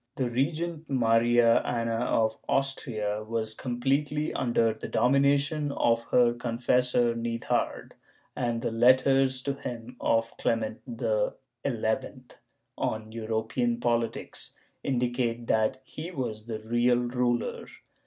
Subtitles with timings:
[0.15, 7.13] ^ The Regent Maria Ana of Austria was completely under the domination of her confessor
[7.13, 7.91] Nithard,
[8.35, 12.07] and the letters to him of Clement XI,
[12.79, 17.67] on European politics, indicate that he was the real ruler.